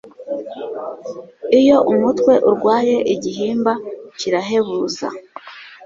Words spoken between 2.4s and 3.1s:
urwaye